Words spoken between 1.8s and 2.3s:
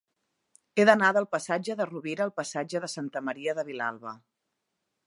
de Rovira